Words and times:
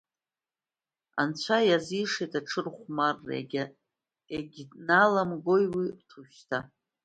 Анцәа 1.21 1.57
иазишеит 1.67 2.33
аҽырхәмарра, 2.39 3.37
иагьналамгои 4.33 5.65
урҭ 5.77 6.07
уажәшьҭа. 6.17 6.57